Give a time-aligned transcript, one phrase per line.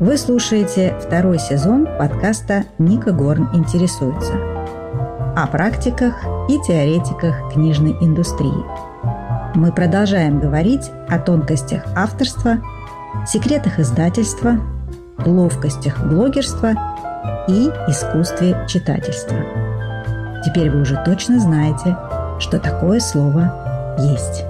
[0.00, 4.32] Вы слушаете второй сезон подкаста «Ника Горн интересуется»
[5.36, 6.14] о практиках
[6.48, 8.64] и теоретиках книжной индустрии.
[9.54, 12.62] Мы продолжаем говорить о тонкостях авторства,
[13.26, 14.58] секретах издательства,
[15.18, 16.70] ловкостях блогерства
[17.46, 19.36] и искусстве читательства.
[20.46, 21.94] Теперь вы уже точно знаете,
[22.38, 24.49] что такое слово «есть».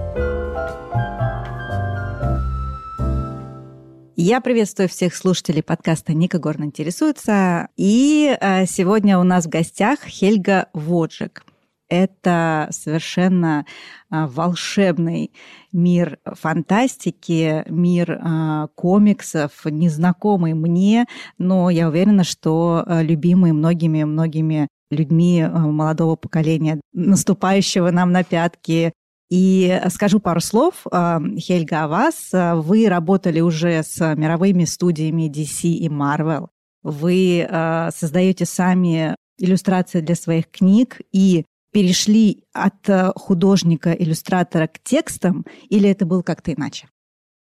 [4.22, 7.68] Я приветствую всех слушателей подкаста «Ника Горн интересуется».
[7.78, 11.42] И э, сегодня у нас в гостях Хельга Воджик.
[11.88, 13.64] Это совершенно
[14.10, 15.32] э, волшебный
[15.72, 21.06] мир фантастики, мир э, комиксов, незнакомый мне,
[21.38, 28.92] но я уверена, что любимый многими-многими людьми молодого поколения, наступающего нам на пятки
[29.30, 30.86] и скажу пару слов.
[30.90, 32.30] А, Хельга, о вас.
[32.32, 36.48] А, вы работали уже с мировыми студиями DC и Marvel.
[36.82, 45.88] Вы а, создаете сами иллюстрации для своих книг и перешли от художника-иллюстратора к текстам, или
[45.88, 46.88] это было как-то иначе?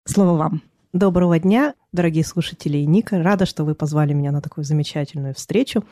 [0.05, 0.61] Слово вам.
[0.93, 3.23] Доброго дня, дорогие слушатели и Ника.
[3.23, 5.83] Рада, что вы позвали меня на такую замечательную встречу.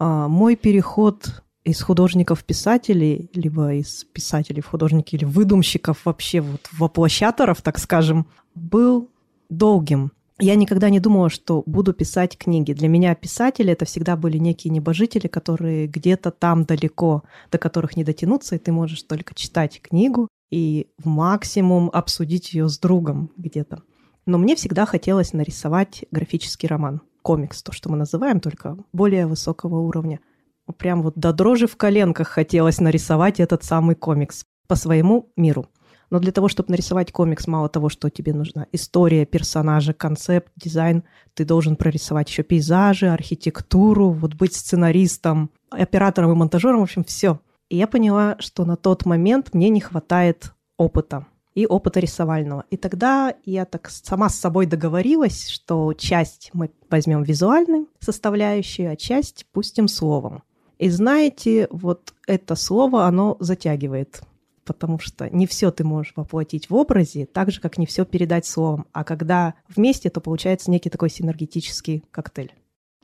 [0.00, 7.78] Мой переход из художников-писателей, либо из писателей в художники или выдумщиков вообще вот воплощаторов, так
[7.78, 9.08] скажем, был
[9.48, 10.12] долгим.
[10.40, 12.72] Я никогда не думала, что буду писать книги.
[12.72, 18.02] Для меня писатели— это всегда были некие небожители, которые где-то там далеко, до которых не
[18.02, 23.82] дотянуться, и ты можешь только читать книгу и в максимум обсудить ее с другом где-то.
[24.26, 29.78] Но мне всегда хотелось нарисовать графический роман, комикс, то, что мы называем, только более высокого
[29.78, 30.18] уровня—
[30.78, 35.66] прям вот до дрожи в коленках хотелось нарисовать этот самый комикс по своему миру.
[36.12, 41.04] Но для того, чтобы нарисовать комикс, мало того, что тебе нужна история, персонажи, концепт, дизайн,
[41.32, 47.40] ты должен прорисовать еще пейзажи, архитектуру, вот быть сценаристом, оператором и монтажером, в общем, все.
[47.70, 52.64] И я поняла, что на тот момент мне не хватает опыта и опыта рисовального.
[52.68, 58.96] И тогда я так сама с собой договорилась, что часть мы возьмем визуальной составляющей, а
[58.96, 60.42] часть пустим словом.
[60.82, 64.20] И знаете, вот это слово, оно затягивает,
[64.64, 68.46] потому что не все ты можешь воплотить в образе, так же, как не все передать
[68.46, 68.86] словом.
[68.90, 72.52] А когда вместе, то получается некий такой синергетический коктейль.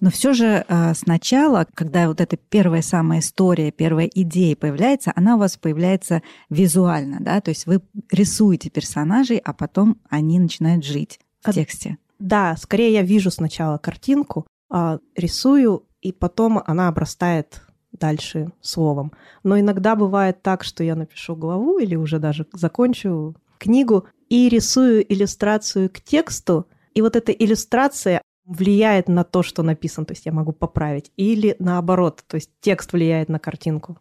[0.00, 5.36] Но все же э, сначала, когда вот эта первая самая история, первая идея появляется, она
[5.36, 11.20] у вас появляется визуально, да, то есть вы рисуете персонажей, а потом они начинают жить
[11.44, 11.96] в тексте.
[12.18, 17.62] Да, скорее я вижу сначала картинку, а, рисую, и потом она обрастает
[17.98, 19.12] дальше словом.
[19.42, 25.04] Но иногда бывает так, что я напишу главу или уже даже закончу книгу и рисую
[25.12, 30.32] иллюстрацию к тексту, и вот эта иллюстрация влияет на то, что написано, то есть я
[30.32, 33.98] могу поправить, или наоборот, то есть текст влияет на картинку.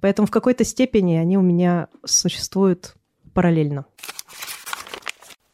[0.00, 2.94] Поэтому в какой-то степени они у меня существуют
[3.34, 3.84] параллельно.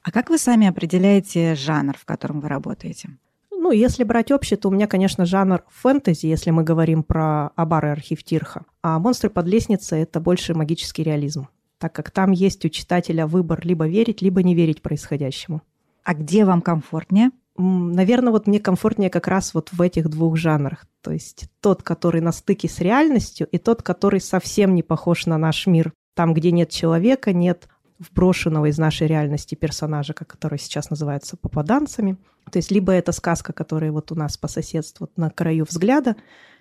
[0.03, 3.19] А как вы сами определяете жанр, в котором вы работаете?
[3.67, 7.87] Ну, если брать общий, то у меня, конечно, жанр фэнтези, если мы говорим про Абар
[7.87, 8.65] и Архив Тирха.
[8.81, 13.67] А «Монстры под лестницей»— это больше магический реализм, так как там есть у читателя выбор
[13.67, 15.63] либо верить, либо не верить происходящему.
[16.05, 17.33] А где вам комфортнее?
[17.59, 20.87] Наверное, вот мне комфортнее как раз вот в этих двух жанрах.
[21.01, 25.39] То есть тот, который на стыке с реальностью, и тот, который совсем не похож на
[25.39, 25.93] наш мир.
[26.15, 27.67] Там, где нет человека, нет
[27.99, 32.17] вброшенного из нашей реальности персонажа, который сейчас называется попаданцами.
[32.51, 36.17] То есть либо это сказка, которая вот у нас по соседству на краю взгляда,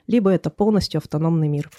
[0.08, 1.70] либо это полностью автономный мир.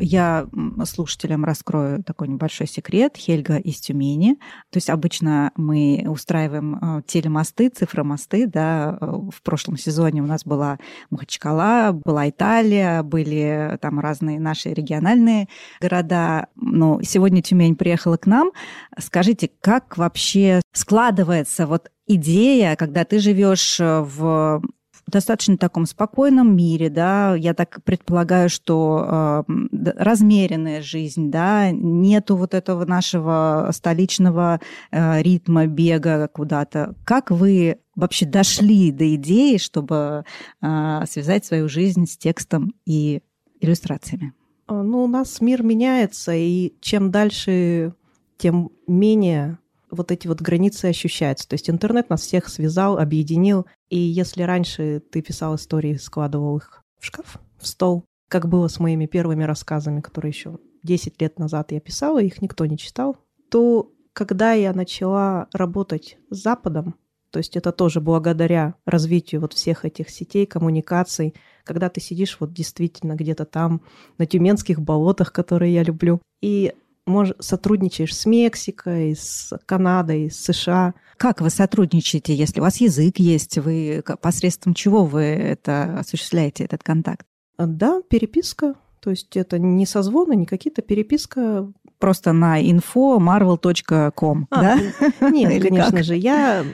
[0.00, 0.46] Я
[0.84, 3.16] слушателям раскрою такой небольшой секрет.
[3.16, 4.34] Хельга из Тюмени.
[4.70, 8.46] То есть обычно мы устраиваем э, телемосты, цифромосты.
[8.46, 8.96] Да.
[9.00, 10.78] Э, в прошлом сезоне у нас была
[11.10, 15.48] Махачкала, была Италия, были там разные наши региональные
[15.80, 16.48] города.
[16.54, 18.52] Но сегодня Тюмень приехала к нам.
[18.98, 24.62] Скажите, как вообще складывается вот идея, когда ты живешь в
[25.08, 32.54] достаточно таком спокойном мире, да, я так предполагаю, что э, размеренная жизнь, да, нету вот
[32.54, 34.60] этого нашего столичного
[34.90, 36.94] э, ритма бега куда-то.
[37.04, 40.24] Как вы вообще дошли до идеи, чтобы
[40.60, 43.22] э, связать свою жизнь с текстом и
[43.60, 44.34] иллюстрациями?
[44.66, 47.94] А, ну, у нас мир меняется, и чем дальше,
[48.36, 49.58] тем менее
[49.90, 51.48] вот эти вот границы ощущаются.
[51.48, 53.66] То есть интернет нас всех связал, объединил.
[53.88, 58.78] И если раньше ты писал истории, складывал их в шкаф, в стол, как было с
[58.78, 63.16] моими первыми рассказами, которые еще 10 лет назад я писала, их никто не читал,
[63.50, 66.96] то когда я начала работать с Западом,
[67.30, 72.52] то есть это тоже благодаря развитию вот всех этих сетей, коммуникаций, когда ты сидишь вот
[72.52, 73.82] действительно где-то там
[74.16, 76.72] на тюменских болотах, которые я люблю, и
[77.08, 80.94] мож, сотрудничаешь с Мексикой, с Канадой, с США.
[81.16, 83.58] Как вы сотрудничаете, если у вас язык есть?
[83.58, 87.26] Вы посредством чего вы это осуществляете, этот контакт?
[87.58, 88.74] Да, переписка.
[89.00, 91.72] То есть это не созвоны, не какие-то переписка.
[91.98, 95.30] Просто на info marvel.com, а, да?
[95.30, 96.16] Нет, конечно же.
[96.16, 96.64] Я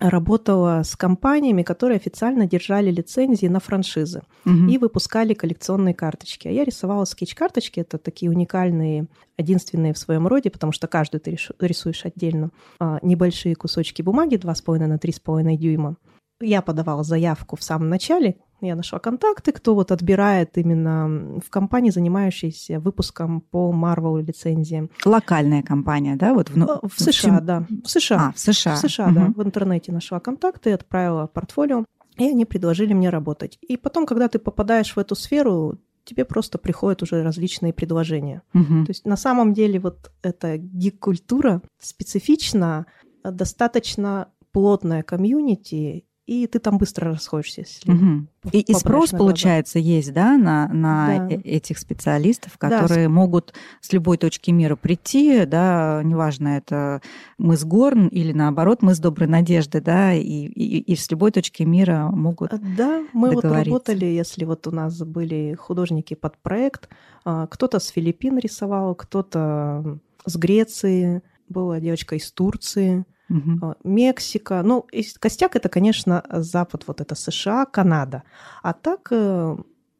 [0.00, 4.66] работала с компаниями, которые официально держали лицензии на франшизы угу.
[4.66, 6.48] и выпускали коллекционные карточки.
[6.48, 7.80] А я рисовала скетч-карточки.
[7.80, 9.06] Это такие уникальные,
[9.36, 12.50] единственные в своем роде, потому что каждую ты рисуешь отдельно.
[12.78, 15.96] А, небольшие кусочки бумаги 2,5 на 3,5 дюйма.
[16.40, 18.36] Я подавала заявку в самом начале,
[18.68, 24.90] я нашла контакты, кто вот отбирает именно в компании, занимающейся выпуском по Marvel лицензиям.
[25.04, 26.34] Локальная компания, да?
[26.34, 27.44] Вот в, в, в США, чем?
[27.44, 27.66] да.
[27.84, 28.28] В США.
[28.28, 28.74] А, в США.
[28.74, 29.14] В США, угу.
[29.14, 29.32] да.
[29.36, 31.84] В интернете нашла контакты, отправила портфолио,
[32.16, 33.58] и они предложили мне работать.
[33.60, 38.42] И потом, когда ты попадаешь в эту сферу, тебе просто приходят уже различные предложения.
[38.54, 38.84] Угу.
[38.84, 42.86] То есть на самом деле вот эта гик-культура специфична,
[43.22, 47.62] достаточно плотная комьюнити, и ты там быстро расходишься.
[47.86, 48.52] Угу.
[48.52, 51.34] И, и спрос, получается, есть, да, на, на да.
[51.34, 53.12] Э, этих специалистов, которые да.
[53.12, 57.02] могут с любой точки мира прийти, да, неважно, это
[57.36, 61.32] мы с Горн или наоборот мы с Доброй Надежды, да, и, и, и с любой
[61.32, 66.88] точки мира могут Да, мы вот работали, если вот у нас были художники под проект,
[67.24, 73.74] а, кто-то с Филиппин рисовал, кто-то с Греции, была девочка из Турции, угу.
[73.84, 74.62] Мексика.
[74.62, 74.86] Ну,
[75.18, 78.22] костяк это, конечно, Запад, вот это США, Канада.
[78.62, 79.56] А так э,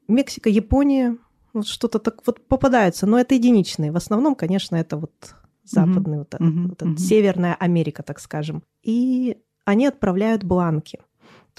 [0.09, 1.17] Мексика, Япония,
[1.53, 3.93] вот что-то так вот попадается, но это единичные.
[3.93, 5.35] В основном, конечно, это вот
[5.65, 6.27] западный, угу.
[6.31, 6.69] вот, угу.
[6.69, 6.97] вот угу.
[6.97, 8.63] Северная Америка, так скажем.
[8.83, 11.01] И они отправляют бланки.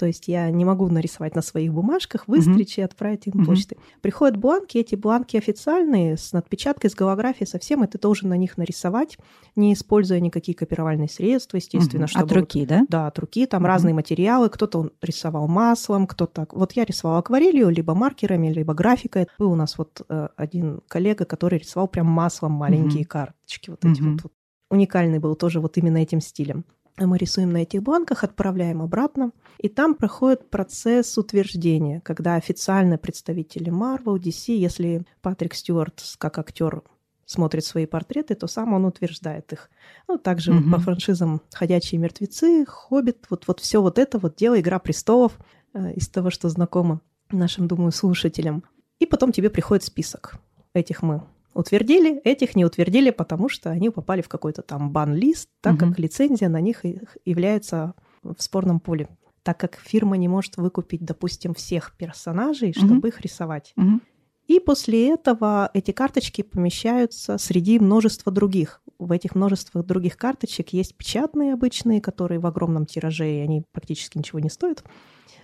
[0.02, 2.80] То есть я не могу нарисовать на своих бумажках, выстричь mm-hmm.
[2.80, 3.44] и отправить им mm-hmm.
[3.44, 3.78] почтой.
[4.00, 8.58] Приходят бланки, эти бланки официальные, с надпечаткой, с голографией, совсем, и ты должен на них
[8.58, 9.16] нарисовать,
[9.54, 12.06] не используя никакие копировальные средства, естественно.
[12.06, 12.08] Mm-hmm.
[12.08, 12.84] Чтобы от руки, да?
[12.88, 13.68] Да, от руки, там mm-hmm.
[13.68, 16.48] разные материалы, кто-то рисовал маслом, кто-то...
[16.50, 19.28] Вот я рисовала акварелью, либо маркерами, либо графикой.
[19.38, 23.06] Был у нас вот э, один коллега, который рисовал прям маслом маленькие mm-hmm.
[23.06, 24.10] карточки, вот эти mm-hmm.
[24.14, 24.32] вот, вот.
[24.68, 26.64] Уникальный был тоже вот именно этим стилем
[26.98, 33.72] мы рисуем на этих бланках, отправляем обратно, и там проходит процесс утверждения, когда официально представители
[33.72, 36.82] Marvel, DC, если Патрик Стюарт как актер
[37.24, 39.70] смотрит свои портреты, то сам он утверждает их.
[40.06, 40.60] Ну, также mm-hmm.
[40.60, 45.38] вот по франшизам «Ходячие мертвецы», «Хоббит», вот, вот все вот это вот дело «Игра престолов»
[45.72, 47.00] э, из того, что знакомо
[47.30, 48.64] нашим, думаю, слушателям.
[48.98, 50.36] И потом тебе приходит список
[50.74, 51.22] этих мы
[51.54, 55.86] утвердили, этих не утвердили, потому что они попали в какой-то там бан-лист, так угу.
[55.86, 56.82] как лицензия на них
[57.24, 59.08] является в спорном поле.
[59.42, 63.08] Так как фирма не может выкупить, допустим, всех персонажей, чтобы угу.
[63.08, 63.72] их рисовать.
[63.76, 64.00] Угу.
[64.48, 68.82] И после этого эти карточки помещаются среди множества других.
[68.98, 74.18] В этих множествах других карточек есть печатные обычные, которые в огромном тираже, и они практически
[74.18, 74.84] ничего не стоят,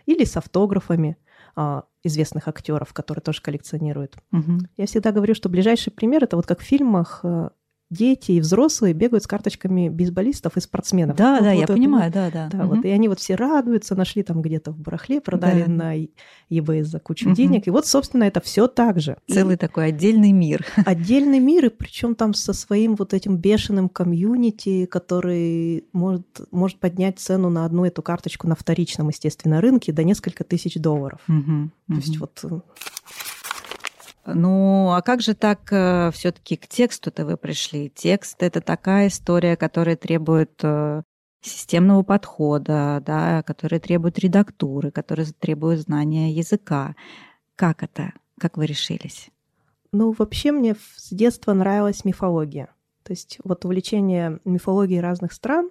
[0.07, 1.17] или с автографами.
[1.57, 4.17] А, известных актеров, которые тоже коллекционируют.
[4.33, 4.59] Угу.
[4.77, 7.51] Я всегда говорю, что ближайший пример это вот как в фильмах э,
[7.91, 11.17] дети и взрослые бегают с карточками бейсболистов и спортсменов.
[11.17, 12.49] Да, вот, да, вот я понимаю, вот, да, да.
[12.53, 12.77] Да, угу.
[12.77, 15.71] вот, и они вот все радуются, нашли там где-то в барахле, продали да.
[15.71, 15.97] на
[16.51, 17.37] eBay за кучу угу.
[17.37, 17.67] денег.
[17.67, 19.17] И вот, собственно, это все так же.
[19.31, 20.67] Целый и такой отдельный мир.
[20.85, 27.19] Отдельный мир, и причем там со своим вот этим бешеным комьюнити, который может, может поднять
[27.19, 31.21] цену на одну эту карточку на вторичном, естественно, рынке до несколько тысяч долларов.
[31.29, 31.71] Угу.
[31.89, 32.01] То угу.
[32.01, 32.45] есть вот
[34.35, 37.91] ну, а как же так э, все-таки к тексту-то вы пришли?
[37.91, 41.03] Текст это такая история, которая требует э,
[41.41, 46.95] системного подхода, да, которая требует редактуры, которая требует знания языка.
[47.57, 48.13] Как это?
[48.39, 49.31] Как вы решились?
[49.93, 52.69] Ну, вообще мне с детства нравилась мифология.
[53.03, 55.71] То есть вот увлечение мифологией разных стран,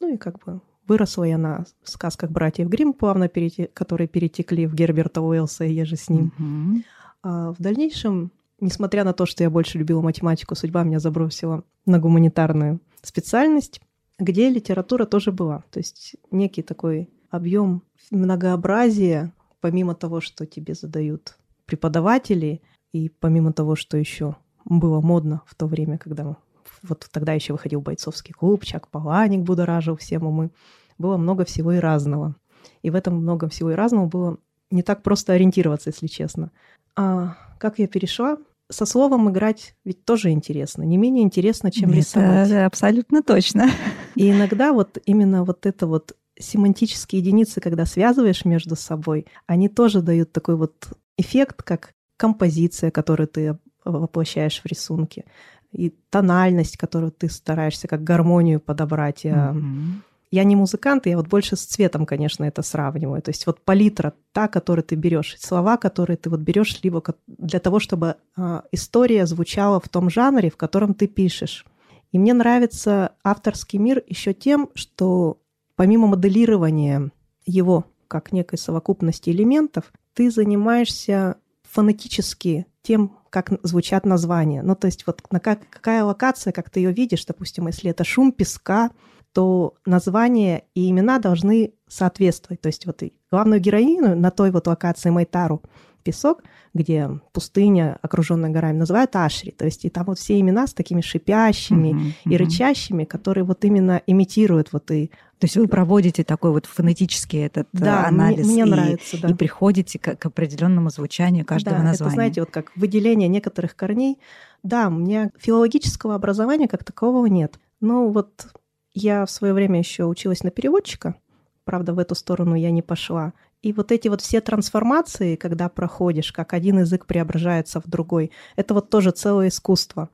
[0.00, 3.66] ну и как бы выросла я на сказках братьев Гримм, плавно перете...
[3.66, 6.32] которые перетекли в Герберта Уэллса и я же с ним.
[6.38, 6.82] Mm-hmm.
[7.22, 11.98] А в дальнейшем, несмотря на то, что я больше любила математику, судьба меня забросила на
[11.98, 13.80] гуманитарную специальность,
[14.18, 15.64] где литература тоже была.
[15.70, 21.36] То есть некий такой объем многообразия, помимо того, что тебе задают
[21.66, 22.60] преподаватели,
[22.92, 26.36] и помимо того, что еще было модно в то время, когда
[26.82, 30.50] вот тогда еще выходил бойцовский клуб, Чак Паланик будоражил всем умы.
[30.98, 32.36] Было много всего и разного.
[32.82, 34.38] И в этом много всего и разного было
[34.72, 36.50] не так просто ориентироваться, если честно.
[36.96, 38.38] А как я перешла?
[38.70, 42.52] Со словом играть ведь тоже интересно, не менее интересно, чем это рисовать.
[42.52, 43.68] абсолютно точно.
[44.14, 50.00] И иногда вот именно вот это вот семантические единицы, когда связываешь между собой, они тоже
[50.00, 55.24] дают такой вот эффект, как композиция, которую ты воплощаешь в рисунке,
[55.72, 59.24] и тональность, которую ты стараешься как гармонию подобрать.
[59.24, 60.02] Mm-hmm.
[60.32, 63.20] Я не музыкант, я вот больше с цветом, конечно, это сравниваю.
[63.20, 67.60] То есть вот палитра та, которую ты берешь, слова, которые ты вот берешь либо для
[67.60, 71.66] того, чтобы э, история звучала в том жанре, в котором ты пишешь.
[72.12, 75.38] И мне нравится авторский мир еще тем, что
[75.76, 77.10] помимо моделирования
[77.44, 84.62] его как некой совокупности элементов, ты занимаешься фонетически тем, как звучат названия.
[84.62, 88.02] Ну, то есть вот на как, какая локация, как ты ее видишь, допустим, если это
[88.02, 88.90] шум песка,
[89.32, 92.60] то названия и имена должны соответствовать.
[92.60, 95.62] То есть вот главную героиню на той вот локации Майтару
[96.02, 96.42] песок,
[96.74, 99.52] где пустыня, окруженная горами, называют Ашри.
[99.52, 103.64] То есть и там вот все имена с такими шипящими mm-hmm, и рычащими, которые вот
[103.64, 105.08] именно имитируют вот и...
[105.38, 109.20] То есть вы проводите такой вот фонетический этот э, да, анализ мне, мне и, нравится,
[109.20, 109.28] да.
[109.28, 112.08] и приходите к, к определенному звучанию каждого да, названия.
[112.08, 114.18] Это, знаете, вот как выделение некоторых корней.
[114.62, 117.58] Да, у меня филологического образования как такового нет.
[117.80, 118.46] Но вот
[118.94, 121.16] я в свое время еще училась на переводчика,
[121.64, 123.32] правда, в эту сторону я не пошла.
[123.62, 128.74] И вот эти вот все трансформации, когда проходишь, как один язык преображается в другой, это
[128.74, 130.08] вот тоже целое искусство.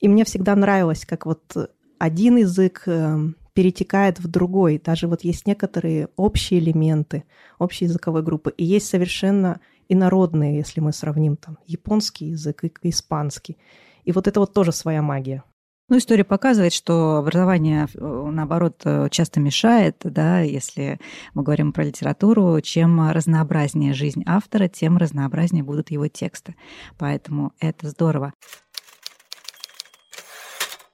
[0.00, 1.42] И мне всегда нравилось, как вот
[1.98, 4.80] один язык эм, перетекает в другой.
[4.82, 7.24] Даже вот есть некоторые общие элементы
[7.58, 13.58] общей языковой группы, и есть совершенно инородные, если мы сравним там японский язык и испанский.
[14.04, 15.44] И вот это вот тоже своя магия.
[15.90, 20.98] Ну, история показывает, что образование, э, наоборот, э, часто мешает, да, если
[21.34, 26.56] мы говорим про литературу, чем разнообразнее жизнь автора, тем разнообразнее будут его тексты.
[26.96, 28.32] Поэтому это здорово.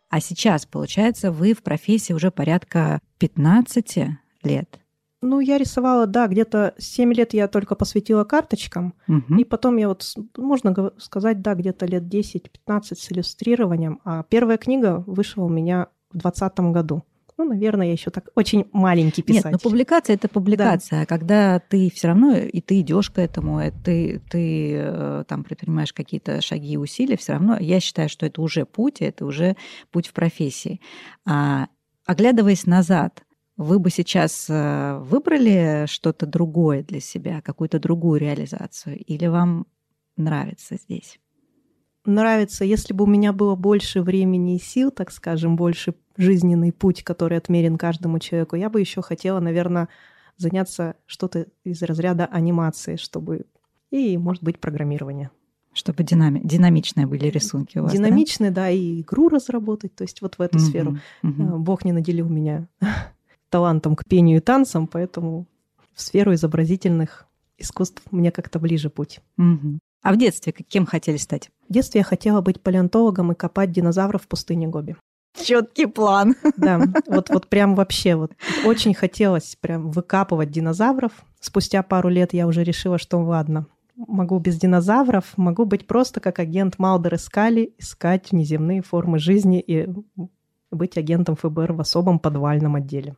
[0.09, 4.81] А сейчас, получается, вы в профессии уже порядка 15 лет.
[5.23, 8.95] Ну, я рисовала, да, где-то 7 лет я только посвятила карточкам.
[9.07, 9.37] Угу.
[9.39, 10.05] И потом я вот,
[10.37, 14.01] можно сказать, да, где-то лет 10-15 с иллюстрированием.
[14.05, 17.05] А первая книга вышла у меня в 2020 году.
[17.41, 19.53] Ну, наверное, я еще так очень маленький писатель.
[19.53, 21.01] Нет, но публикация это публикация.
[21.01, 21.07] Да.
[21.07, 25.95] Когда ты все равно и ты идешь к этому, и ты, ты э, там предпринимаешь
[25.95, 29.57] какие-то шаги и усилия, все равно я считаю, что это уже путь, это уже
[29.91, 30.83] путь в профессии.
[31.25, 31.69] А
[32.05, 33.23] оглядываясь назад,
[33.61, 39.67] вы бы сейчас э, выбрали что-то другое для себя, какую-то другую реализацию, или вам
[40.17, 41.21] нравится здесь?
[42.07, 47.05] Нравится, если бы у меня было больше времени и сил, так скажем, больше жизненный путь,
[47.05, 49.91] который отмерен каждому человеку, я бы еще хотела, наверное,
[50.39, 53.45] заняться что-то из разряда анимации, чтобы
[53.91, 55.31] и, может быть, программирование.
[55.75, 56.41] Чтобы динами...
[56.43, 57.93] динамичные были рисунки у вас.
[57.93, 58.63] Динамичные, да?
[58.63, 60.61] да, и игру разработать, то есть вот в эту mm-hmm.
[60.61, 60.97] сферу.
[61.23, 61.59] Mm-hmm.
[61.59, 62.67] Бог не наделил меня
[63.51, 65.47] талантом к пению и танцам, поэтому
[65.93, 67.27] в сферу изобразительных
[67.59, 69.21] искусств мне как-то ближе путь.
[69.37, 69.79] Угу.
[70.03, 71.51] А в детстве кем хотели стать?
[71.69, 74.97] В детстве я хотела быть палеонтологом и копать динозавров в пустыне Гоби.
[75.41, 76.35] Четкий план.
[76.57, 78.33] Да, вот, вот прям вообще вот
[78.65, 81.13] очень хотелось прям выкапывать динозавров.
[81.41, 86.39] Спустя пару лет я уже решила, что ладно, могу без динозавров, могу быть просто как
[86.39, 89.89] агент Малдер Искали, искать внеземные формы жизни и
[90.71, 93.17] быть агентом ФБР в особом подвальном отделе.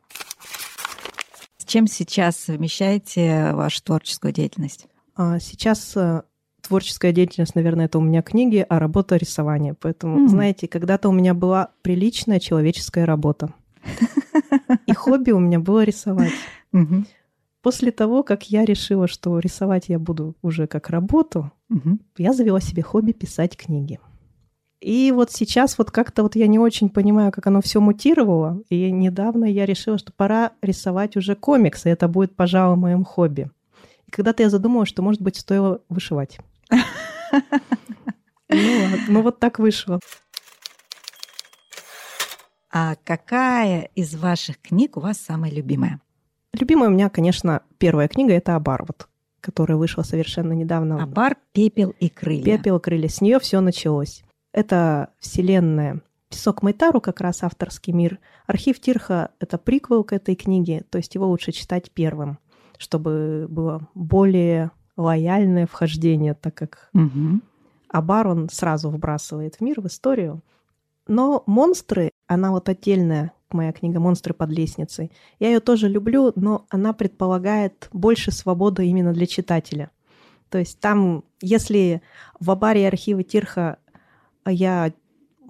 [1.57, 4.87] С чем сейчас совмещаете вашу творческую деятельность?
[5.15, 6.23] А, сейчас э,
[6.61, 9.73] творческая деятельность, наверное, это у меня книги, а работа рисование.
[9.73, 10.27] Поэтому, mm.
[10.27, 13.53] знаете, когда-то у меня была приличная человеческая работа.
[14.87, 16.31] И хобби у меня было рисовать.
[17.61, 21.51] После того, как я решила, что рисовать я буду уже как работу,
[22.17, 23.99] я завела себе хобби писать книги.
[24.83, 28.61] И вот сейчас вот как-то вот я не очень понимаю, как оно все мутировало.
[28.69, 31.89] И недавно я решила, что пора рисовать уже комиксы.
[31.89, 33.49] Это будет, пожалуй, моим хобби.
[34.07, 36.39] И когда-то я задумала, что, может быть, стоило вышивать.
[38.49, 39.99] Ну, ну вот так вышло.
[42.71, 46.01] А какая из ваших книг у вас самая любимая?
[46.53, 49.07] Любимая у меня, конечно, первая книга— это «Абар», вот,
[49.41, 51.01] которая вышла совершенно недавно.
[51.01, 51.37] «Абар.
[51.51, 52.43] Пепел и крылья».
[52.43, 53.09] «Пепел и крылья».
[53.09, 54.23] С нее все началось.
[54.53, 56.01] Это вселенная.
[56.29, 58.19] Песок Майтару как раз авторский мир.
[58.47, 62.39] Архив Тирха— это приквел к этой книге, то есть его лучше читать первым,
[62.77, 67.41] чтобы было более лояльное вхождение, так как угу.
[67.89, 70.41] Абар он сразу вбрасывает в мир, в историю.
[71.07, 75.11] Но монстры, она вот отдельная, моя книга «Монстры под лестницей».
[75.39, 79.91] Я ее тоже люблю, но она предполагает больше свободы именно для читателя.
[80.49, 82.01] То есть там, если
[82.39, 83.77] в Абаре архивы Тирха
[84.51, 84.91] я,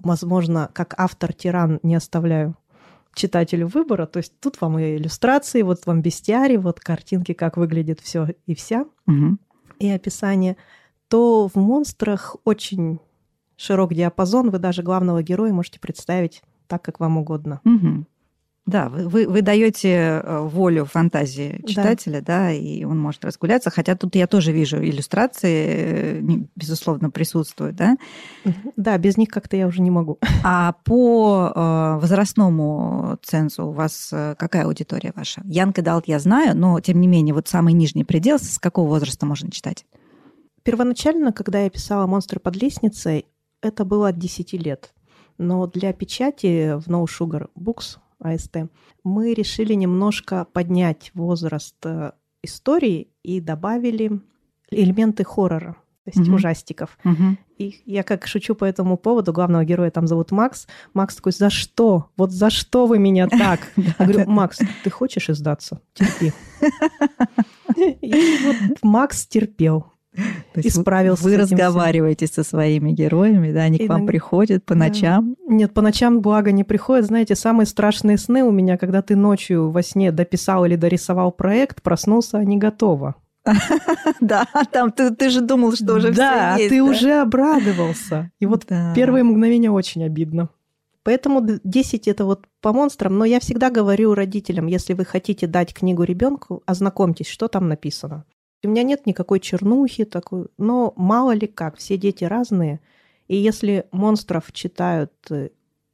[0.02, 2.56] возможно, как автор-тиран не оставляю
[3.14, 4.06] читателю выбора.
[4.06, 8.54] То есть тут вам и иллюстрации, вот вам бестиарий, вот картинки, как выглядит все и
[8.54, 9.38] вся, Мгм.
[9.78, 10.56] и описание.
[11.08, 12.98] То в монстрах очень
[13.56, 14.50] широк диапазон.
[14.50, 17.60] Вы даже главного героя можете представить так, как вам угодно.
[17.64, 18.06] Мгм.
[18.66, 21.68] Да, вы, вы, вы даете э, волю фантазии Да.
[21.68, 22.50] читателя, да.
[22.50, 23.70] и он может разгуляться.
[23.70, 26.20] Хотя тут я тоже вижу иллюстрации, э,
[26.56, 27.96] безусловно, присутствуют, да.
[28.76, 30.18] Да, без них как-то я уже не могу.
[30.44, 35.42] А по э, возрастному цензу у вас какая аудитория ваша?
[35.44, 39.26] Янка Далт я знаю, но тем не менее, вот самый нижний предел, с какого возраста
[39.26, 39.84] можно читать?
[40.62, 43.26] Первоначально, когда я писала «Монстры под лестницей»,
[43.60, 44.94] это было от 10 лет.
[45.36, 48.56] Но для печати в No Sugar Books, АСТ,
[49.04, 52.12] мы решили немножко поднять возраст э,
[52.42, 54.20] истории и добавили
[54.70, 56.34] элементы хоррора, то есть Мгм.
[56.36, 56.98] ужастиков.
[57.04, 57.38] Мгм.
[57.58, 60.66] И я как шучу по этому поводу, главного героя там зовут Макс.
[60.94, 62.10] Макс такой, за что?
[62.16, 63.60] Вот за что вы меня так?
[63.76, 65.80] Я говорю, Макс, ты хочешь издаться?
[65.92, 66.32] Терпи.
[67.76, 68.12] И
[68.44, 69.86] вот Макс терпел.
[70.54, 74.80] Есть вы- разговариваете со своими героями, да, они И к вам на- приходят по Да.
[74.80, 75.36] ночам.
[75.48, 77.06] Нет, по ночам, благо, не приходят.
[77.06, 81.82] Знаете, самые страшные сны у меня, когда ты ночью во сне дописал или дорисовал проект,
[81.82, 83.16] проснулся, а не готово.
[84.20, 86.70] Да, там ты, ты же думал, что уже да, все есть.
[86.70, 86.84] ты да?
[86.84, 88.30] уже обрадовался.
[88.40, 88.92] И вот Да.
[88.94, 90.48] первые мгновения очень обидно.
[91.02, 95.46] Поэтому д- 10 это вот по монстрам, но я всегда говорю родителям, если вы хотите
[95.46, 98.24] дать книгу ребенку, ознакомьтесь, что там написано.
[98.64, 102.80] У меня нет никакой чернухи такой, но мало ли как, все дети разные.
[103.28, 105.50] И если монстров читают э,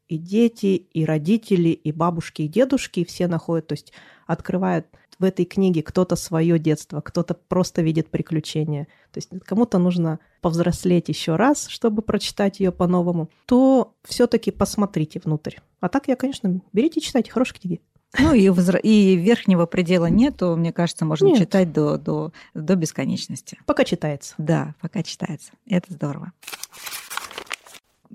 [0.08, 3.92] и дети, и родители, и бабушки, и дедушки, и все находят, то есть
[4.26, 4.86] открывают
[5.20, 8.88] в этой книге кто-то свое детство, кто-то просто видит приключения.
[9.12, 15.56] То есть кому-то нужно повзрослеть еще раз, чтобы прочитать ее по-новому, то все-таки посмотрите внутрь.
[15.80, 17.80] А так я, конечно, берите читайте хорошие книги.
[18.18, 21.38] Ну и, возра- и верхнего предела нету, мне кажется, можно Нет.
[21.38, 23.58] читать до, до, до бесконечности.
[23.66, 24.34] Пока читается.
[24.36, 25.52] Да, пока читается.
[25.66, 26.32] Это здорово.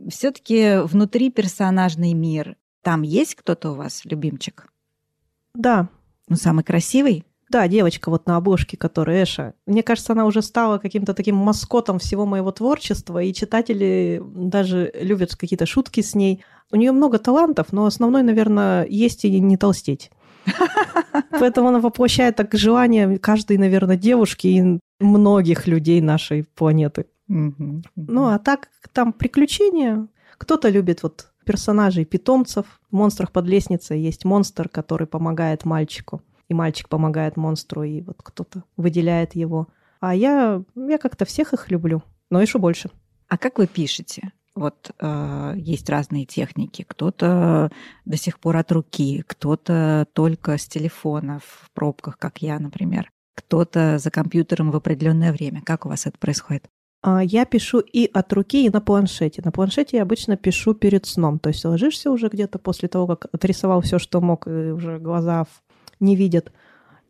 [0.10, 2.58] Все-таки внутри персонажный мир.
[2.82, 4.68] Там есть кто-то у вас, любимчик?
[5.54, 5.88] Да,
[6.28, 7.24] Ну, самый красивый?
[7.56, 9.54] Да, девочка вот на обложке, которая Эша.
[9.66, 15.38] Мне кажется, она уже стала каким-то таким маскотом всего моего творчества, и читатели даже любят
[15.38, 16.44] какие-то шутки с ней.
[16.74, 20.12] У нее много талантов, но основной, наверное, есть и не толстеть.
[21.32, 27.06] Поэтому она воплощает так желание каждой, наверное, девушки и многих людей нашей планеты.
[27.30, 30.10] Ну, а так там приключения.
[30.38, 32.66] Кто-то любит вот персонажей питомцев.
[32.92, 36.22] В монстрах под лестницей есть монстр, который помогает мальчику.
[36.48, 39.68] И мальчик помогает монстру, и вот кто-то выделяет его.
[40.00, 42.90] А я, я как-то всех их люблю, но еще больше.
[43.28, 44.32] А как вы пишете?
[44.56, 46.86] Вот э, есть разные техники.
[46.88, 47.72] Кто-то
[48.06, 53.12] до сих пор от руки, кто-то только с телефона в пробках, как я, например.
[53.36, 55.62] Кто-то за компьютером в определенное время.
[55.62, 56.70] Как у вас это происходит?
[57.04, 59.42] А Я пишу и от руки, и на планшете.
[59.44, 61.38] На планшете я обычно пишу перед сном.
[61.38, 65.44] То есть ложишься уже где-то после того, как отрисовал все, что мог, и уже глаза
[65.44, 65.62] в-
[66.00, 66.52] не видят.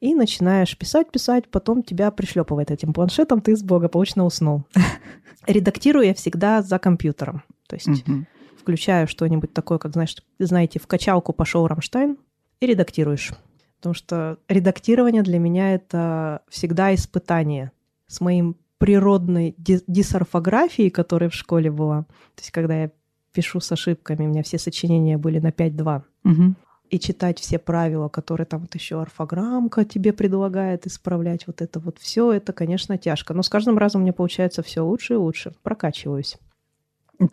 [0.02, 4.64] И начинаешь писать, писать, потом тебя пришлепывает этим планшетом, ты благополучно уснул.
[5.48, 7.44] Редактирую я всегда за компьютером.
[7.68, 8.28] То есть Мгм.
[8.60, 12.18] включаю что-нибудь такое, как, знаешь, знаете, в качалку пошел Рамштайн
[12.60, 13.32] и редактируешь.
[13.78, 17.72] Потому что редактирование для меня это всегда испытание
[18.08, 22.04] с моим природной ди- дисорфографией, которая в школе была.
[22.36, 22.92] То есть когда я
[23.32, 26.04] пишу с ошибками, у меня все сочинения были на 5-2.
[26.24, 26.56] Мгм.
[26.96, 31.98] И читать все правила, которые там вот еще орфограммка тебе предлагает исправлять, вот это вот
[32.00, 33.34] все, это, конечно, тяжко.
[33.34, 35.52] Но с каждым разом мне получается все лучше и лучше.
[35.62, 36.38] Прокачиваюсь.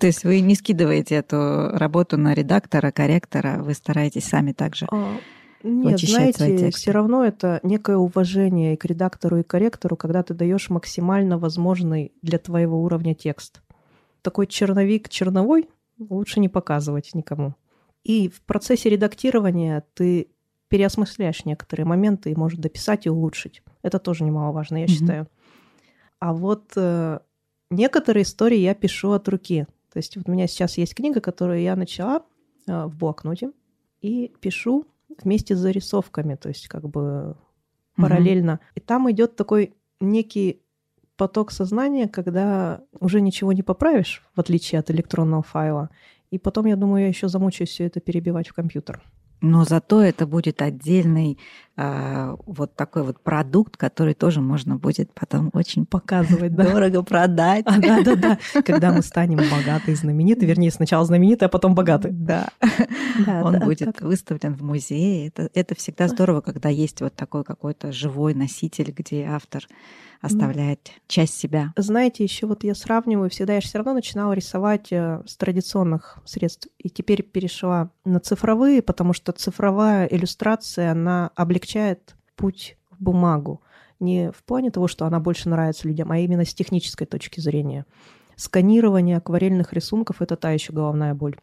[0.01, 4.88] То есть вы не скидываете эту работу на редактора, корректора, вы стараетесь сами также.
[4.90, 5.18] А,
[5.62, 10.35] Нет, знаете, все равно это некое уважение и к редактору, и к корректору, когда ты
[10.35, 13.62] даешь максимально возможный для твоего уровня текст.
[14.22, 15.68] Такой черновик черновой
[16.01, 17.55] лучше не показывать никому.
[18.05, 20.29] И в процессе редактирования ты
[20.69, 23.62] переосмысляешь некоторые моменты и можешь дописать и улучшить.
[23.83, 24.93] Это тоже немаловажно, я Мгм.
[24.93, 25.29] считаю.
[26.19, 27.19] А вот э,
[27.71, 29.67] некоторые истории я пишу от руки.
[29.93, 32.23] То есть вот у меня сейчас есть книга, которую я начала
[32.67, 33.53] э, в блокноте
[34.01, 34.87] и пишу
[35.23, 37.37] вместе с зарисовками, то есть как бы
[37.97, 38.61] параллельно.
[38.75, 40.62] И там идет такой некий
[41.17, 45.91] поток сознания, когда уже ничего не поправишь, в отличие от электронного файла.
[46.33, 49.03] И потом, я думаю, я еще замучаюсь все это перебивать в компьютер.
[49.42, 51.38] Но зато это будет отдельный
[51.77, 56.71] вот такой вот продукт, который тоже можно будет потом очень показывать, да.
[56.71, 57.65] дорого продать.
[57.67, 58.63] А, да, да, да.
[58.63, 62.11] Когда мы станем богаты и знамениты, вернее, сначала знамениты, а потом богаты.
[62.11, 62.49] Да.
[63.27, 64.03] да Он да, будет так.
[64.03, 65.29] выставлен в музее.
[65.29, 69.67] Это, это всегда здорово, когда есть вот такой какой-то живой носитель, где автор
[70.21, 71.73] оставляет часть себя.
[71.77, 76.19] Знаете, еще вот я сравниваю, всегда я же все равно начинала рисовать э, с традиционных
[76.25, 81.62] средств, и теперь перешла на цифровые, потому что цифровая иллюстрация, она облегчает
[82.37, 83.62] путь в бумагу.
[84.01, 87.87] Не в плане того, что она больше нравится людям, а именно с технической точки зрения.
[88.37, 91.37] Сканирование акварельных рисунков— это та еще головная боль.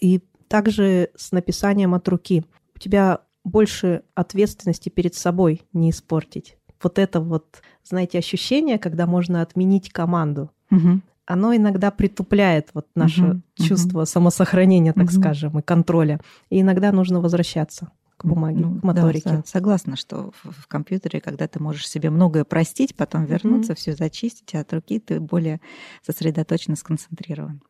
[0.00, 2.44] И также с написанием от руки.
[2.74, 9.42] У тебя больше ответственности перед собой не испортить вот это вот, знаете, ощущение, когда можно
[9.42, 11.00] отменить команду, угу.
[11.26, 13.42] оно иногда притупляет вот наше угу.
[13.54, 14.06] чувство угу.
[14.06, 15.12] самосохранения, так угу.
[15.12, 16.20] скажем, и контроля.
[16.50, 17.90] И иногда нужно возвращаться
[18.22, 19.28] к бумаге, ну, к моторике.
[19.28, 23.76] Да, согласна, что в, в компьютере, когда ты можешь себе многое простить, потом вернуться, mm
[23.76, 25.60] все зачистить, а от руки ты более
[26.06, 27.62] сосредоточенно сконцентрирован.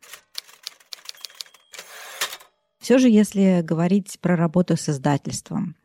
[2.79, 5.77] Все же, если говорить про работу с издательством,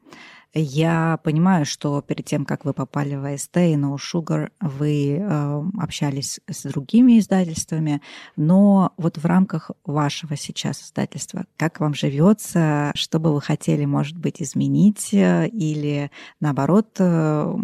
[0.54, 5.64] я понимаю, что перед тем, как вы попали в АСТ и No Sugar, вы э,
[5.78, 8.02] общались с другими издательствами,
[8.36, 14.18] но вот в рамках вашего сейчас издательства, как вам живется, что бы вы хотели, может
[14.18, 17.56] быть, изменить, э, или наоборот, э,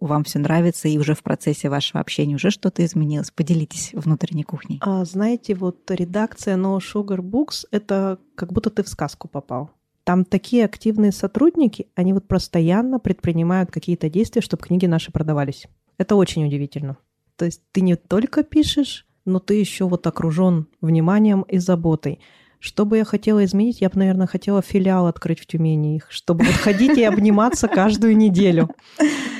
[0.00, 3.30] вам все нравится, и уже в процессе вашего общения уже что-то изменилось?
[3.30, 4.78] Поделитесь внутренней кухней.
[4.82, 9.70] А, знаете, вот редакция No Sugar Books— это как будто ты в сказку попал.
[10.06, 15.66] Там такие активные сотрудники, они вот постоянно предпринимают какие-то действия, чтобы книги наши продавались.
[15.98, 16.96] Это очень удивительно.
[17.34, 22.20] То есть ты не только пишешь, но ты еще вот окружен вниманием и заботой.
[22.60, 26.44] Что бы я хотела изменить, я бы, наверное, хотела филиал открыть в Тюмени их, чтобы
[26.44, 28.70] вот ходить и обниматься каждую неделю.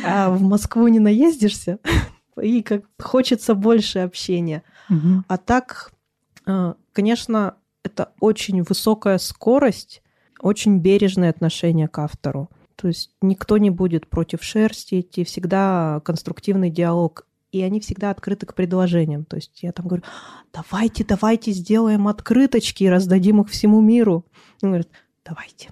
[0.05, 1.79] А в Москву не наездишься,
[2.43, 4.65] и как хочется больше общения.
[5.29, 5.93] А так,
[6.45, 10.03] э, конечно, это очень высокая скорость,
[10.41, 12.51] очень бережное отношение к автору.
[12.77, 17.27] То есть никто не будет против шерсти идти, всегда конструктивный диалог.
[17.53, 19.25] И они всегда открыты к предложениям.
[19.25, 20.05] То есть я там говорю,
[20.53, 24.27] давайте, давайте сделаем открыточки и раздадим их всему миру.
[24.63, 24.89] Он говорит,
[25.25, 25.71] давайте.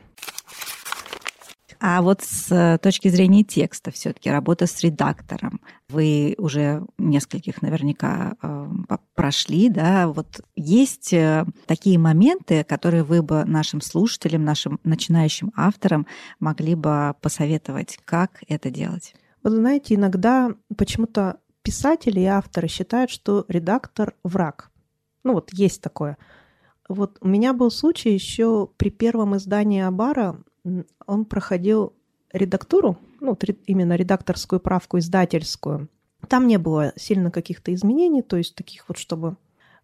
[1.87, 8.37] А вот с э, точки зрения текста все-таки работа с редактором, вы уже нескольких наверняка
[8.41, 8.69] э,
[9.15, 16.07] прошли, да, вот есть э, такие моменты, которые вы бы нашим слушателям, нашим начинающим авторам
[16.41, 19.15] могли бы посоветовать, как это делать?
[19.43, 24.71] Вы знаете, иногда почему-то писатели и авторы считают, что редактор враг.
[25.23, 26.17] Ну вот есть такое.
[26.89, 30.39] Вот у меня был случай еще при первом издании Абара
[31.07, 31.93] он проходил
[32.33, 35.89] редактуру, ну, именно редакторскую правку издательскую.
[36.29, 39.37] Там не было сильно каких-то изменений, то есть таких вот, чтобы...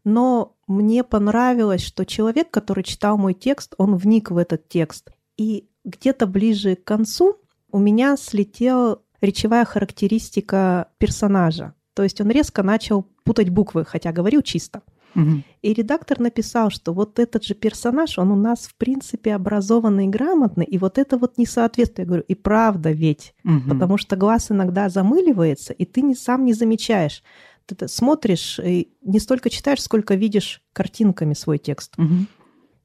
[0.03, 5.13] Но мне понравилось, что человек, который читал мой текст, он вник в этот текст.
[5.37, 7.37] И где-то ближе к концу
[7.71, 11.75] у меня слетела речевая характеристика персонажа.
[11.95, 14.83] То есть он резко начал путать буквы, хотя говорил чисто.
[15.15, 15.43] Угу.
[15.63, 20.09] И редактор написал, что вот этот же персонаж, он у нас в принципе образованный и
[20.09, 22.05] грамотный, и вот это вот несоответствие.
[22.05, 23.71] Я говорю, и правда ведь, угу.
[23.71, 27.23] потому что глаз иногда замыливается, и ты не, сам не замечаешь.
[27.67, 31.95] Ты смотришь и не столько читаешь, сколько видишь картинками свой текст.
[31.99, 32.27] Угу.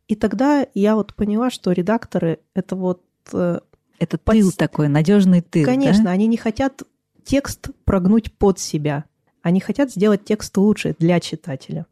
[0.07, 3.01] И тогда я вот поняла, что редакторы это вот...
[3.33, 3.59] Э,
[3.97, 4.35] это под...
[4.35, 5.65] тыл такой, надежный тыл.
[5.65, 6.11] Конечно, да?
[6.11, 6.83] они не хотят
[7.23, 9.05] текст прогнуть под себя.
[9.41, 11.85] Они хотят сделать текст лучше для читателя.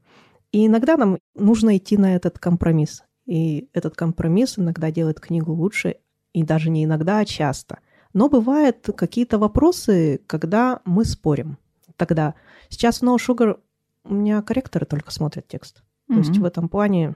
[0.54, 3.04] И иногда нам нужно идти на этот компромисс.
[3.26, 5.98] И этот компромисс иногда делает книгу лучше,
[6.32, 7.80] и даже не иногда, а часто.
[8.14, 11.58] Но бывают какие-то вопросы, когда мы спорим.
[11.98, 12.36] Тогда
[12.70, 13.60] сейчас в No Sugar
[14.06, 15.84] у меня корректоры только смотрят текст.
[16.10, 16.14] Mm-hmm.
[16.14, 17.16] То есть в этом плане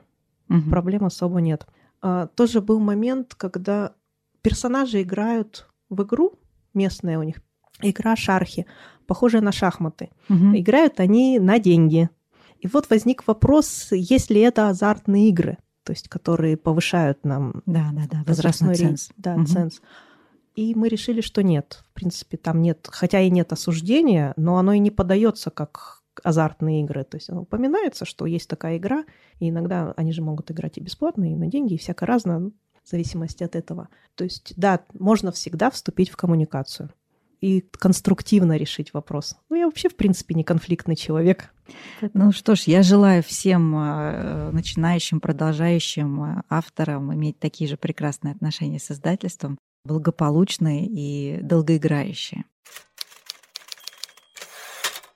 [0.49, 0.69] mm-hmm.
[0.69, 1.67] проблем особо нет.
[2.01, 3.93] А, тоже был момент, когда
[4.41, 6.33] персонажи играют в игру,
[6.73, 7.41] местная у них
[7.81, 8.65] игра шархи,
[9.05, 10.09] похожая на шахматы.
[10.29, 10.59] Mm-hmm.
[10.59, 12.09] Играют они на деньги.
[12.59, 17.89] И вот возник вопрос, есть ли это азартные игры, то есть которые повышают нам да,
[17.93, 19.09] да, да, возрастной ценз.
[19.17, 19.45] Да, угу.
[19.45, 19.81] ценз.
[20.55, 21.83] И мы решили, что нет.
[21.91, 26.81] В принципе, там нет, хотя и нет осуждения, но оно и не подается как азартные
[26.81, 27.03] игры.
[27.03, 29.05] То есть упоминается, что есть такая игра,
[29.39, 32.51] и иногда они же могут играть и бесплатно, и на деньги, и всяко разное,
[32.83, 33.89] в зависимости от этого.
[34.15, 36.89] То есть, да, можно всегда вступить в коммуникацию
[37.41, 39.35] и конструктивно решить вопрос.
[39.49, 41.53] Ну, я вообще, в принципе, не конфликтный человек.
[42.13, 48.33] Ну что ж, я желаю всем э, начинающим, продолжающим э, авторам иметь такие же прекрасные
[48.33, 49.57] отношения с издательством.
[49.85, 52.43] благополучные и долгоиграющие.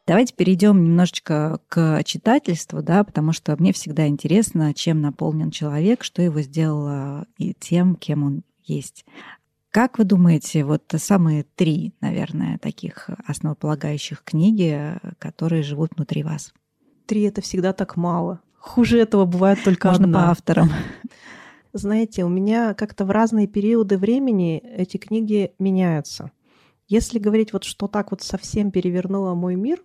[0.08, 6.22] Давайте перейдем немножечко к читательству, да, потому что мне всегда интересно, чем наполнен человек, что
[6.22, 9.06] его сделало и тем, кем он есть.
[9.72, 16.54] Как вы думаете, вот самые три, наверное, таких основополагающих книги, которые живут внутри вас?
[17.06, 18.42] Три— это всегда так мало.
[18.60, 20.20] Хуже этого бывает только Можно одна.
[20.20, 20.70] по авторам.
[21.72, 26.32] Знаете, у меня как-то в разные периоды времени эти книги меняются.
[26.90, 29.82] Если говорить вот, что так вот совсем перевернуло мой мир,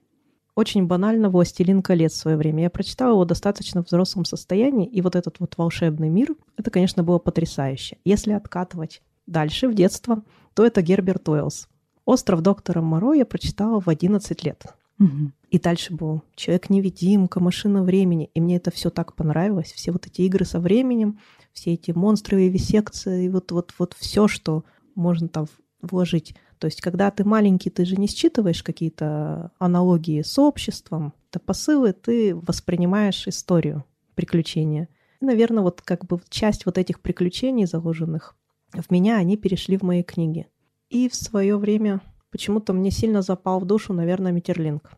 [0.56, 2.64] очень банально «Властелин колец» в свое время.
[2.64, 7.04] Я прочитала его достаточно в взрослом состоянии, и вот этот вот волшебный мир, это, конечно,
[7.04, 7.98] было потрясающе.
[8.04, 10.22] Если откатывать дальше, в детство,
[10.54, 11.68] то это Герберт Уэллс.
[12.04, 14.64] «Остров доктора Моро» я прочитала в 11 лет.
[14.98, 15.34] Мгм.
[15.50, 18.30] И дальше был Человек-невидимка, Машина времени.
[18.34, 19.72] И мне это все так понравилось.
[19.72, 21.18] Все вот эти игры со временем,
[21.52, 25.46] все эти монстры и висекции, и вот, вот, вот все, что можно там
[25.82, 26.34] вложить.
[26.58, 31.92] То есть, когда ты маленький, ты же не считываешь какие-то аналогии с обществом, это посылы,
[31.92, 33.84] ты воспринимаешь историю,
[34.14, 34.88] приключения.
[35.20, 38.36] И, наверное, вот как бы часть вот этих приключений, заложенных
[38.72, 40.46] в меня, они перешли в мои книги.
[40.90, 42.00] И в свое время
[42.30, 44.90] почему-то мне сильно запал в душу, наверное, Метерлинг.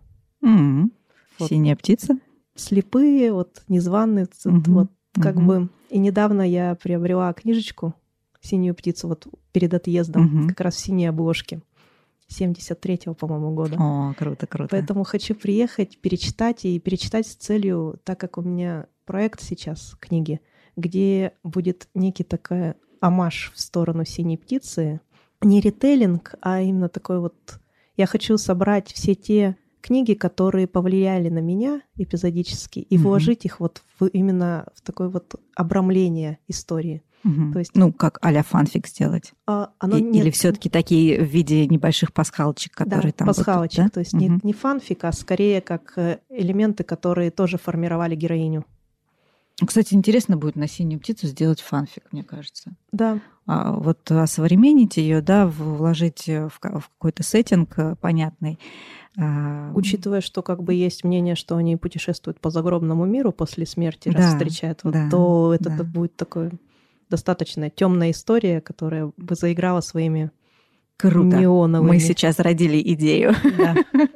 [0.43, 0.93] М.
[1.39, 1.49] Вот.
[1.49, 2.19] Синяя птица.
[2.55, 5.47] Слепые, вот незваные, Мгм, вот как мгм.
[5.47, 5.69] бы.
[5.91, 7.95] И недавно я приобрела книжечку
[8.41, 10.49] «Синюю птицу» вот перед отъездом, Мгм.
[10.49, 11.61] как раз в синей обложке
[12.29, 13.77] 73-го, по-моему, года.
[13.79, 14.69] О, круто, круто.
[14.71, 20.41] Поэтому хочу приехать, перечитать и перечитать с целью, так как у меня проект сейчас книги,
[20.77, 25.01] где будет некий такой амаш в сторону синей птицы.
[25.43, 27.35] Не ритейлинг, а именно такой вот...
[27.97, 33.05] Я хочу собрать все те книги, которые повлияли на меня эпизодически, и Мгм.
[33.07, 37.03] вложить их вот в, именно в такое вот обрамление истории.
[37.25, 37.53] Мгм.
[37.53, 39.33] то есть- Ну, как а-ля фанфик сделать.
[39.45, 43.27] А оно И- нет- Или все таки такие в виде небольших пасхалочек, которые да, там...
[43.27, 43.85] будут, пасхалочек.
[43.85, 43.89] да?
[43.89, 44.23] То есть Мгм.
[44.23, 48.65] не, не фанфик, а скорее как э, элементы, которые тоже формировали героиню.
[49.67, 52.73] Кстати, интересно будет на синюю птицу сделать фанфик, мне кажется.
[52.93, 58.59] Да, А вот осовременить ее, да, вложить в, ка- в какой-то сеттинг э, понятный.
[59.19, 64.11] А, учитывая, что как бы есть мнение, что они путешествуют по загробному миру после смерти,
[64.11, 65.83] Да, раз встречают, вот, да, то это да.
[65.83, 66.51] будет такой
[67.11, 70.31] достаточно темная история, которая бы заиграла своими
[70.99, 71.37] Круто.
[71.37, 71.89] неоновыми.
[71.89, 73.35] Мы сейчас родили идею.
[73.57, 73.75] Да.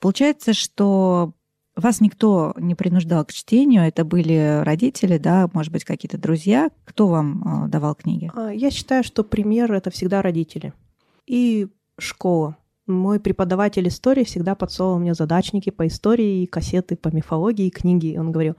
[0.00, 1.32] Получается, что
[1.80, 6.70] вас никто не принуждал к чтению, это были родители, да, может быть, какие-то друзья.
[6.84, 8.30] Кто вам э, давал книги?
[8.34, 10.72] А, Я считаю, что пример это всегда родители
[11.26, 12.56] и школа.
[12.86, 18.16] Мой преподаватель истории всегда подсовывал мне задачники по истории, кассеты по мифологии, книги.
[18.18, 18.56] Он говорил,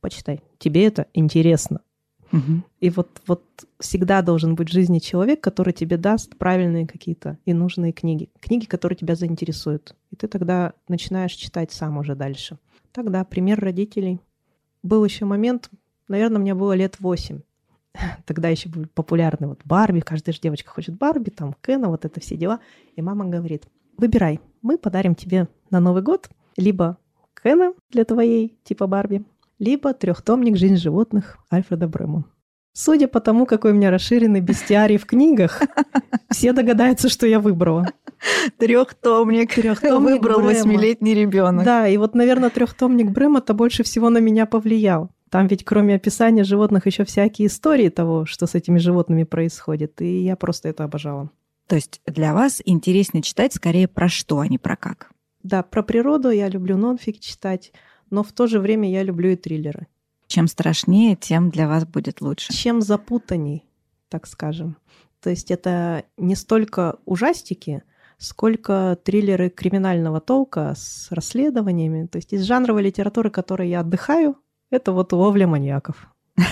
[0.00, 1.80] почитай, тебе это интересно.
[2.34, 2.64] Мгм.
[2.80, 3.44] И вот, вот
[3.78, 8.28] всегда должен быть в жизни человек, который тебе даст правильные какие-то и нужные книги.
[8.40, 9.94] Книги, которые тебя заинтересуют.
[10.10, 12.58] И ты тогда начинаешь читать сам уже дальше.
[12.90, 14.20] Тогда пример родителей.
[14.82, 15.70] Был еще момент,
[16.08, 17.42] наверное, мне было лет восемь.
[18.26, 22.18] Тогда еще были популярны вот Барби, каждая же девочка хочет Барби, там Кена, вот это
[22.18, 22.58] все дела.
[22.96, 26.98] И мама говорит, выбирай, мы подарим тебе на Новый год либо
[27.40, 29.24] Кена для твоей, типа Барби,
[29.64, 32.24] либо трехтомник «Жизнь животных» Альфреда Брема.
[32.74, 35.62] Судя по тому, какой у меня расширенный бестиарий в книгах,
[36.30, 37.86] все догадаются, что я выбрала.
[38.58, 39.54] Трехтомник.
[39.54, 41.64] Трехтомник Выбрал восьмилетний ребенок.
[41.64, 45.10] Да, и вот, наверное, трехтомник Брема-то больше всего на меня повлиял.
[45.30, 50.02] Там ведь кроме описания животных еще всякие истории того, что с этими животными происходит.
[50.02, 51.30] И я просто это обожала.
[51.68, 55.10] То есть для вас интереснее читать скорее про что, а не про как.
[55.42, 57.72] Да, про природу я люблю нонфик читать,
[58.10, 59.86] но в то же время я люблю и триллеры.
[60.26, 62.52] Чем страшнее, тем для вас будет лучше.
[62.52, 63.64] чем запутанней,
[64.08, 64.76] так скажем.
[65.20, 67.82] То есть это не столько ужастики,
[68.18, 72.06] сколько триллеры криминального толка с расследованиями.
[72.06, 74.36] То есть из жанровой литературы, которой я отдыхаю,
[74.70, 76.08] это вот ловля маньяков.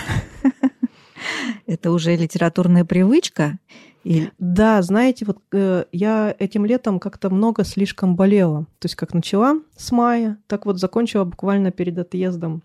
[1.66, 3.58] Это уже литературная привычка?
[4.04, 4.32] Или...
[4.38, 8.66] Да, знаете, вот э, я этим летом как-то много слишком болела.
[8.78, 12.62] То есть как начала с мая, так вот закончила буквально перед отъездом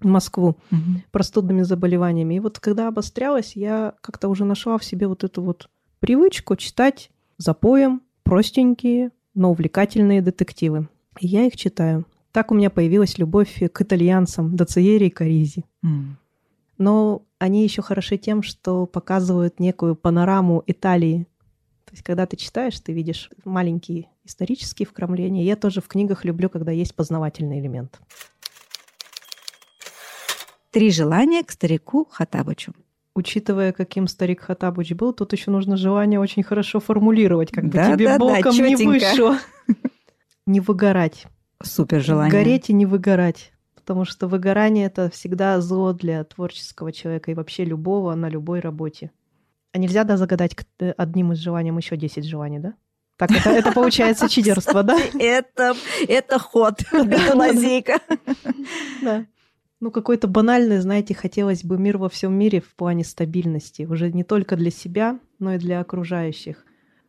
[0.00, 0.56] в Москву.
[0.70, 1.02] Мгм.
[1.10, 2.34] простудными заболеваниями.
[2.34, 5.68] И вот когда обострялась, я как-то уже нашла в себе вот эту вот
[6.00, 10.88] привычку читать запоем простенькие, но увлекательные детективы.
[11.20, 12.04] И я их читаю.
[12.32, 15.64] Так у меня появилась любовь к итальянцам, Доциери и Каризи.
[15.82, 16.18] М.
[16.78, 21.26] Но они еще хороши тем, что показывают некую панораму Италии.
[21.84, 25.44] То есть, когда ты читаешь, ты видишь маленькие исторические вкрапления.
[25.44, 28.00] Я тоже в книгах люблю, когда есть познавательный элемент.
[30.70, 32.72] Три желания к старику Хатабычу.
[33.14, 37.94] учитывая, каким старик Хатабыч был, тут еще нужно желание очень хорошо формулировать, как бы Да,
[37.94, 38.90] тебе да, да, боком не чётенько.
[38.90, 39.38] вышло.
[40.46, 41.24] Не выгорать.
[41.62, 42.30] Супер желание.
[42.30, 43.52] Гореть и не выгорать.
[43.84, 49.10] Потому что выгорание это всегда зло для творческого человека и вообще любого на любой работе.
[49.72, 52.74] А нельзя, да, загадать э, одним из желаний еще 10 желаний, да?
[53.18, 54.98] Так, это, это получается читерство, да?
[55.18, 55.74] Это,
[56.08, 58.00] это ход, это лазейка.
[59.02, 59.26] Да.
[59.80, 63.82] Ну, какой-то банальный, знаете, хотелось бы мир во всем мире в плане стабильности.
[63.82, 66.64] Уже не только для себя, но и для окружающих.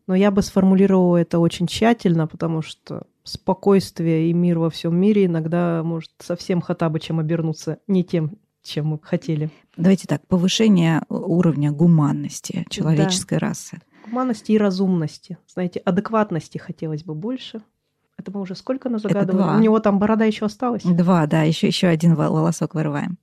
[0.07, 5.25] Но я бы сформулировала это очень тщательно, потому что спокойствие и мир во всем мире
[5.25, 9.49] иногда может совсем хатабычем обернуться не тем, чем мы хотели.
[9.75, 13.81] Давайте так, повышение уровня гуманности человеческой расы.
[14.05, 15.37] Гуманности и разумности.
[15.47, 17.61] Знаете, адекватности хотелось бы больше.
[18.17, 19.57] Это мы уже сколько на загадывали?
[19.57, 20.83] У него там борода еще осталась.
[20.83, 23.17] Два, да, еще, еще один вол- волосок вырываем.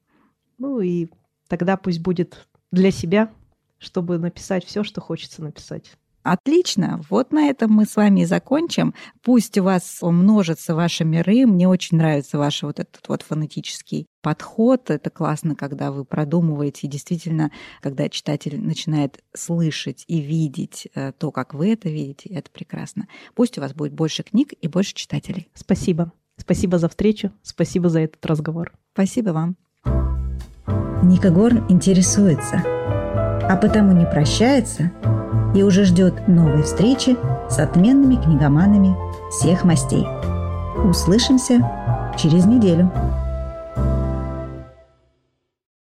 [0.58, 1.08] Ну и
[1.48, 3.30] тогда пусть будет для себя,
[3.78, 5.96] чтобы написать все, что хочется написать.
[6.22, 7.00] Отлично.
[7.10, 8.94] Вот на этом мы с вами и закончим.
[9.22, 11.46] Пусть у вас множатся ваши миры.
[11.46, 14.90] Мне очень нравится ваш вот этот вот фонетический подход.
[14.90, 16.86] Это классно, когда вы продумываете.
[16.86, 22.50] И действительно, когда читатель начинает слышать и видеть э, то, как вы это видите, это
[22.50, 23.08] прекрасно.
[23.34, 25.48] Пусть у вас будет больше книг и больше читателей.
[25.54, 26.12] Спасибо.
[26.36, 27.32] Спасибо за встречу.
[27.42, 28.72] Спасибо за этот разговор.
[28.92, 29.56] Спасибо вам.
[31.02, 34.92] Ника Горн интересуется, а потому не прощается
[35.54, 37.16] и уже ждет новой встречи
[37.48, 38.96] с отменными книгоманами
[39.30, 40.06] всех мастей.
[40.84, 41.60] Услышимся
[42.18, 42.90] через неделю.